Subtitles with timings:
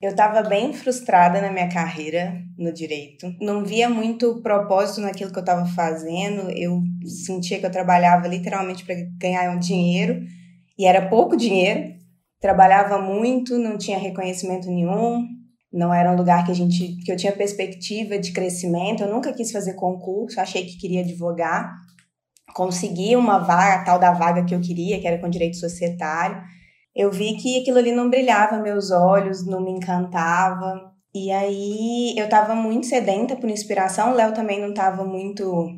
[0.00, 3.34] Eu estava bem frustrada na minha carreira no direito.
[3.40, 6.48] Não via muito propósito naquilo que eu estava fazendo.
[6.52, 6.80] Eu
[7.26, 10.20] sentia que eu trabalhava literalmente para ganhar um dinheiro
[10.78, 11.96] e era pouco dinheiro.
[12.40, 15.26] Trabalhava muito, não tinha reconhecimento nenhum.
[15.72, 19.02] Não era um lugar que a gente que eu tinha perspectiva de crescimento.
[19.02, 21.74] Eu nunca quis fazer concurso, achei que queria advogar.
[22.54, 26.40] Consegui uma vaga, tal da vaga que eu queria, que era com direito societário
[26.98, 30.92] eu vi que aquilo ali não brilhava meus olhos, não me encantava.
[31.14, 35.68] E aí eu tava muito sedenta por inspiração, o Léo também não tava muito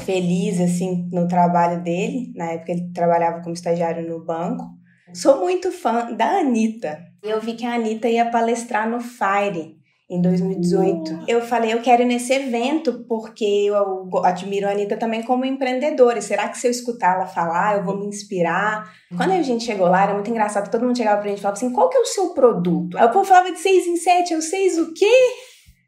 [0.00, 2.32] feliz assim no trabalho dele.
[2.34, 4.64] Na época ele trabalhava como estagiário no banco.
[5.12, 6.98] Sou muito fã da Anitta.
[7.22, 9.76] Eu vi que a Anitta ia palestrar no Fire
[10.10, 11.24] em 2018.
[11.28, 16.20] Eu falei, eu quero ir nesse evento porque eu admiro a Anitta também como empreendedora.
[16.20, 18.92] Será que se eu escutar ela falar, eu vou me inspirar?
[19.16, 20.68] Quando a gente chegou lá, era muito engraçado.
[20.68, 22.98] Todo mundo chegava pra gente e falava assim, qual que é o seu produto?
[22.98, 24.34] Aí o povo falava de seis em sete.
[24.34, 25.16] Eu, seis o quê?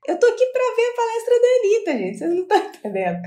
[0.07, 2.19] Eu tô aqui pra ver a palestra da Anitta, gente.
[2.19, 3.23] Vocês não estão entendendo.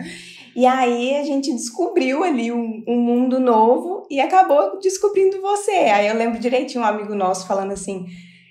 [0.55, 5.71] E aí a gente descobriu ali um, um mundo novo e acabou descobrindo você.
[5.71, 8.05] Aí eu lembro direitinho um amigo nosso falando assim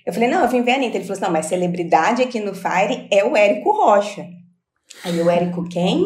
[0.05, 0.97] eu falei, não, eu vim ver a Anitta.
[0.97, 4.27] Ele falou assim, não, mas celebridade aqui no Fire é o Érico Rocha.
[5.03, 6.03] Aí o Érico quem?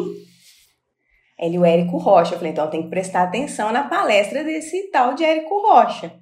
[1.38, 2.34] Ele, o Érico Rocha.
[2.34, 6.12] Eu falei, então tem que prestar atenção na palestra desse tal de Érico Rocha.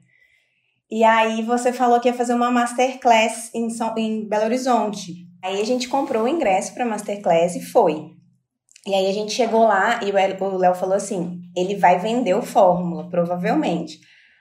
[0.90, 5.28] E aí você falou que ia fazer uma masterclass em, São, em Belo Horizonte.
[5.42, 8.10] Aí a gente comprou o ingresso para masterclass e foi.
[8.86, 12.42] E aí a gente chegou lá e o Léo falou assim: ele vai vender o
[12.42, 13.98] Fórmula, provavelmente.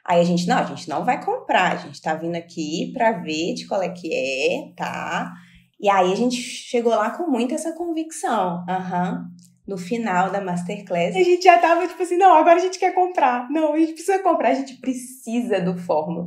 [0.08, 3.11] Aí a gente, não, a gente não vai comprar, a gente tá vindo aqui para
[3.11, 5.33] ver de qual é que é, tá?
[5.80, 8.66] E aí a gente chegou lá com muita essa convicção.
[8.67, 9.11] Aham.
[9.11, 9.47] Uhum.
[9.67, 12.95] No final da masterclass, a gente já tava tipo assim, não, agora a gente quer
[12.95, 13.50] comprar.
[13.50, 16.25] Não, a gente precisa comprar, a gente precisa do fórmula.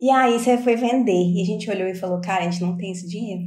[0.00, 1.32] E aí você foi vender.
[1.34, 3.42] E a gente olhou e falou, cara, a gente não tem esse dinheiro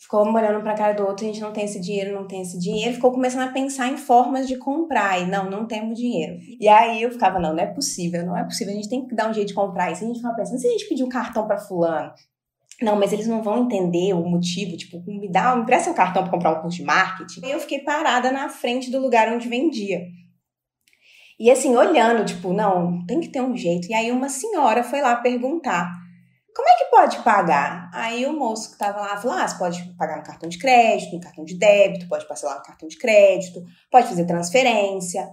[0.00, 2.58] ficou olhando para cara do outro, a gente não tem esse dinheiro, não tem esse
[2.58, 6.38] dinheiro, ficou começando a pensar em formas de comprar, e não, não temos dinheiro.
[6.58, 9.14] E aí eu ficava, não, não é possível, não é possível, a gente tem que
[9.14, 10.02] dar um jeito de comprar isso.
[10.02, 12.12] A gente ficava pensando, se a gente pedir um cartão para fulano,
[12.80, 16.22] não, mas eles não vão entender o motivo, tipo, me dá, me presta um cartão
[16.22, 17.44] para comprar um curso de marketing.
[17.44, 20.00] E eu fiquei parada na frente do lugar onde vendia.
[21.38, 23.86] E assim, olhando, tipo, não, tem que ter um jeito.
[23.90, 25.90] E aí uma senhora foi lá perguntar
[26.54, 27.90] como é que pode pagar?
[27.92, 31.14] Aí o moço que tava lá falou: ah, você pode pagar no cartão de crédito,
[31.14, 35.28] no cartão de débito, pode parcelar no cartão de crédito, pode fazer transferência,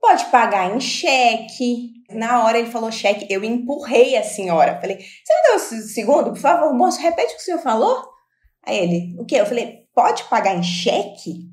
[0.00, 1.90] pode pagar em cheque.
[2.10, 4.80] Na hora ele falou cheque, eu empurrei a senhora.
[4.80, 8.04] Falei: você me dá um segundo, por favor, moço, repete o que o senhor falou?
[8.64, 9.36] Aí ele: o quê?
[9.36, 11.50] Eu falei: pode pagar em cheque?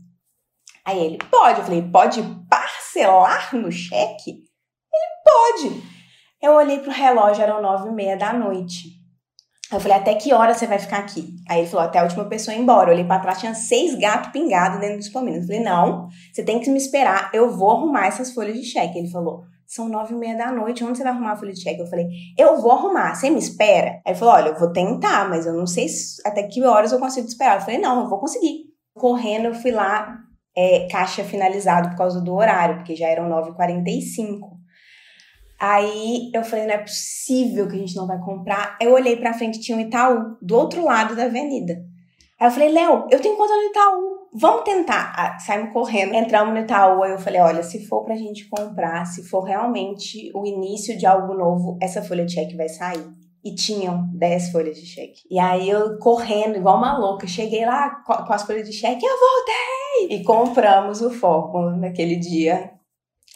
[0.86, 1.60] Aí ele: pode.
[1.60, 4.32] Eu falei: pode parcelar no cheque?
[4.32, 5.84] Ele: pode.
[6.42, 8.99] Eu olhei pro relógio, eram nove e meia da noite.
[9.72, 11.36] Eu falei, até que hora você vai ficar aqui?
[11.48, 12.90] Aí ele falou, até a última pessoa ir embora.
[12.90, 15.42] Eu olhei pra trás, tinha seis gatos pingados dentro dos palmitos.
[15.42, 18.98] Eu falei, não, você tem que me esperar, eu vou arrumar essas folhas de cheque.
[18.98, 21.62] Ele falou, são nove e meia da noite, onde você vai arrumar a folha de
[21.62, 21.80] cheque?
[21.80, 24.02] Eu falei, eu vou arrumar, você me espera?
[24.04, 25.86] Aí ele falou, olha, eu vou tentar, mas eu não sei
[26.26, 27.58] até que horas eu consigo te esperar.
[27.58, 28.64] Eu falei, não, eu vou conseguir.
[28.96, 30.18] Correndo, eu fui lá,
[30.58, 34.59] é, caixa finalizado por causa do horário, porque já eram 9h45.
[35.60, 38.78] Aí eu falei, não é possível que a gente não vai comprar.
[38.80, 41.74] Eu olhei pra frente, tinha um Itaú, do outro lado da avenida.
[42.40, 45.14] Aí eu falei, Léo, eu tenho conta no Itaú, vamos tentar.
[45.18, 49.04] Ah, saímos correndo, entramos no Itaú, aí eu falei, olha, se for pra gente comprar,
[49.04, 53.06] se for realmente o início de algo novo, essa folha de cheque vai sair.
[53.44, 55.22] E tinham 10 folhas de cheque.
[55.30, 59.16] E aí eu correndo, igual uma louca, cheguei lá com as folhas de cheque, eu
[59.20, 60.18] voltei!
[60.18, 62.79] E compramos o Fórmula naquele dia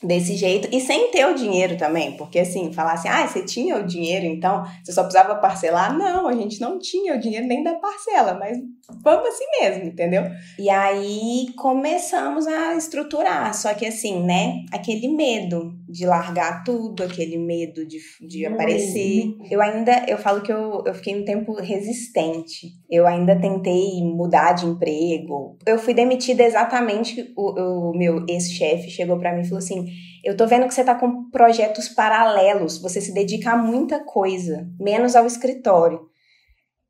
[0.04, 3.78] desse jeito e sem ter o dinheiro também, porque assim, falar assim, ah, você tinha
[3.78, 5.98] o dinheiro, então você só precisava parcelar?
[5.98, 8.58] Não, a gente não tinha o dinheiro nem da parcela, mas
[9.02, 10.24] vamos assim mesmo, entendeu?
[10.60, 17.38] E aí começamos a estruturar, só que assim, né, aquele medo de largar tudo, aquele
[17.38, 19.26] medo de, de aparecer.
[19.50, 22.72] Eu ainda, eu falo que eu, eu fiquei um tempo resistente.
[22.90, 25.58] Eu ainda tentei mudar de emprego.
[25.66, 29.86] Eu fui demitida exatamente, o, o meu ex-chefe chegou para mim e falou assim,
[30.24, 34.68] eu tô vendo que você tá com projetos paralelos, você se dedica a muita coisa,
[34.80, 36.13] menos ao escritório.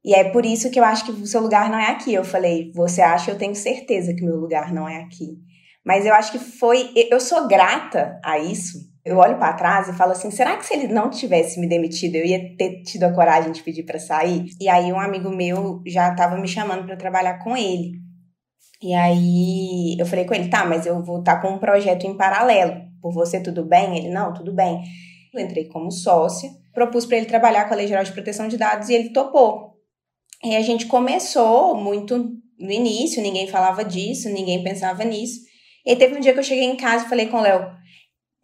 [0.04, 2.14] E é por isso que eu acho que o seu lugar não é aqui.
[2.14, 5.38] Eu falei, você acha, eu tenho certeza que meu lugar não é aqui.
[5.86, 9.94] Mas eu acho que foi, eu sou grata a isso, eu olho para trás e
[9.94, 13.14] falo assim: será que se ele não tivesse me demitido, eu ia ter tido a
[13.14, 14.46] coragem de pedir para sair?
[14.62, 17.92] E aí um amigo meu já estava me chamando para trabalhar com ele.
[18.82, 22.06] E aí eu falei com ele: tá, mas eu vou estar tá com um projeto
[22.06, 22.82] em paralelo.
[23.02, 23.98] Por você, tudo bem?
[23.98, 24.82] Ele: não, tudo bem.
[25.34, 28.58] Eu entrei como sócia, propus para ele trabalhar com a Lei Geral de Proteção de
[28.58, 29.73] Dados e ele topou.
[30.44, 35.40] E a gente começou muito no início, ninguém falava disso, ninguém pensava nisso.
[35.86, 37.66] E teve um dia que eu cheguei em casa e falei com o Léo,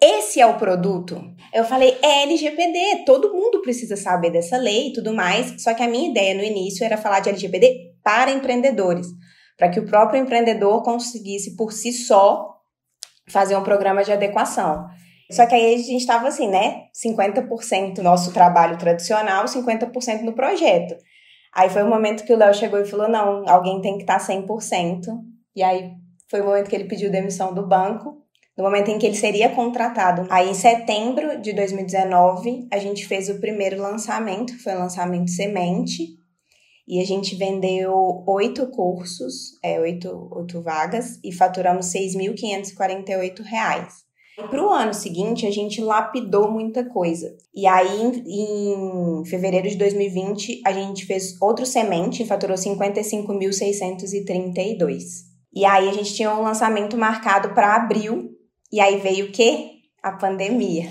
[0.01, 1.21] esse é o produto?
[1.53, 5.61] Eu falei, é LGPD, todo mundo precisa saber dessa lei e tudo mais.
[5.61, 9.07] Só que a minha ideia no início era falar de LGPD para empreendedores,
[9.57, 12.47] para que o próprio empreendedor conseguisse por si só
[13.27, 14.87] fazer um programa de adequação.
[15.29, 16.83] Só que aí a gente estava assim, né?
[16.95, 20.95] 50% nosso trabalho tradicional, 50% no projeto.
[21.53, 24.19] Aí foi o momento que o Léo chegou e falou: não, alguém tem que estar
[24.19, 25.05] 100%.
[25.55, 25.91] E aí
[26.29, 28.23] foi o momento que ele pediu demissão do banco,
[28.57, 30.27] no momento em que ele seria contratado.
[30.29, 36.19] Aí em setembro de 2019, a gente fez o primeiro lançamento, foi o lançamento Semente.
[36.87, 44.08] E a gente vendeu oito cursos, é, oito, oito vagas, e faturamos R$ 6.548.
[44.47, 47.35] Para o ano seguinte, a gente lapidou muita coisa.
[47.53, 55.03] E aí, em fevereiro de 2020, a gente fez outro semente e faturou 55.632.
[55.53, 58.29] E aí, a gente tinha um lançamento marcado para abril.
[58.71, 59.71] E aí veio o quê?
[60.01, 60.89] A pandemia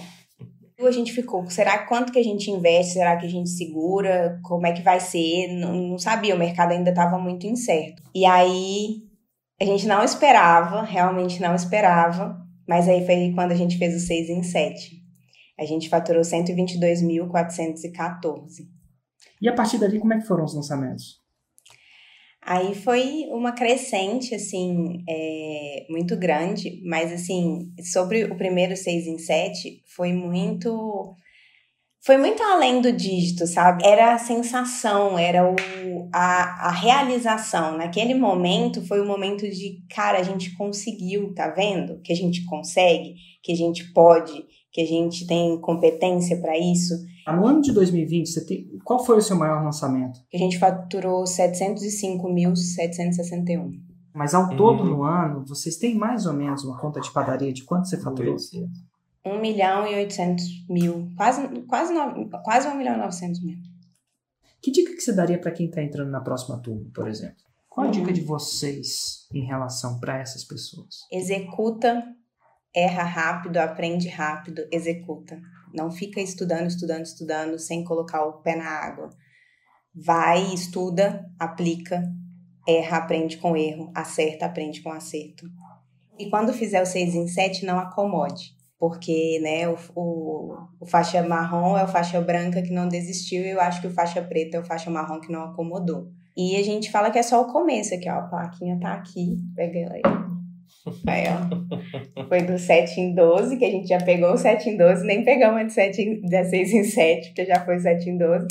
[0.86, 2.92] a gente ficou, será quanto que a gente investe?
[2.92, 4.38] Será que a gente segura?
[4.44, 5.48] Como é que vai ser?
[5.48, 8.02] Não, não sabia, o mercado ainda estava muito incerto.
[8.14, 9.02] E aí
[9.60, 14.00] a gente não esperava, realmente não esperava, mas aí foi quando a gente fez o
[14.00, 14.98] 6 em 7.
[15.58, 18.68] A gente faturou 122.414.
[19.40, 21.26] E a partir dali, como é que foram os lançamentos?
[22.42, 29.16] Aí foi uma crescente, assim, é, muito grande, mas, assim, sobre o primeiro 6 em
[29.18, 31.14] 7, foi muito.
[32.08, 33.86] Foi muito além do dígito, sabe?
[33.86, 35.54] Era a sensação, era o,
[36.10, 37.76] a, a realização.
[37.76, 42.00] Naquele momento, foi o momento de, cara, a gente conseguiu, tá vendo?
[42.02, 44.32] Que a gente consegue, que a gente pode,
[44.72, 46.94] que a gente tem competência para isso.
[47.26, 48.64] No ano de 2020, você tem...
[48.82, 50.18] qual foi o seu maior lançamento?
[50.32, 53.70] A gente faturou 705.761.
[54.14, 54.56] Mas ao uhum.
[54.56, 58.00] todo no ano, vocês têm mais ou menos uma conta de padaria de quanto você
[58.00, 58.34] faturou?
[59.28, 61.08] 1 milhão e 800 mil.
[61.16, 61.92] Quase, quase,
[62.44, 63.56] quase 1 milhão e 900 mil.
[64.60, 67.44] Que dica que você daria para quem está entrando na próxima turma, por exemplo?
[67.68, 67.92] Qual a uhum.
[67.92, 70.96] dica de vocês em relação para essas pessoas?
[71.12, 72.02] Executa,
[72.74, 75.40] erra rápido, aprende rápido, executa.
[75.72, 79.10] Não fica estudando, estudando, estudando sem colocar o pé na água.
[79.94, 82.02] Vai, estuda, aplica,
[82.66, 85.46] erra, aprende com erro, acerta, aprende com acerto.
[86.18, 88.57] E quando fizer o 6 em 7, não acomode.
[88.78, 93.50] Porque né, o, o, o faixa marrom é o faixa branca que não desistiu e
[93.50, 96.08] eu acho que o faixa preta é o faixa marrom que não acomodou.
[96.36, 98.12] E a gente fala que é só o começo aqui, ó.
[98.12, 99.40] A plaquinha tá aqui.
[99.56, 100.02] Pega ela aí.
[101.08, 102.24] Aí, ó.
[102.28, 105.24] Foi do 7 em 12, que a gente já pegou o 7 em 12, nem
[105.24, 108.46] pegamos de 7 em, 16 em 7, porque já foi 7 em 12.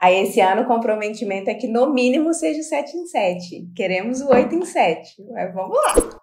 [0.00, 3.72] Aí esse ano o comprometimento é que no mínimo seja o 7 em 7.
[3.74, 5.16] Queremos o 8 em 7.
[5.32, 6.20] Mas vamos lá.